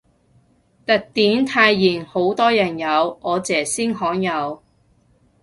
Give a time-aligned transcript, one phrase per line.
[0.83, 4.59] 特典泰妍好多人有，我姐先罕有